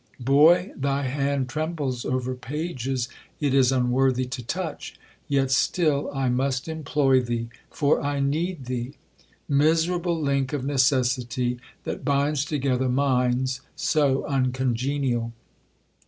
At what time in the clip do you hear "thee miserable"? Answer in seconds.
8.65-10.19